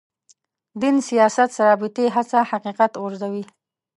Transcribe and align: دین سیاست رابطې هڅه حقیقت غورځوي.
دین 0.81 0.95
سیاست 1.09 1.49
رابطې 1.67 2.05
هڅه 2.15 2.39
حقیقت 2.51 2.91
غورځوي. 3.01 3.43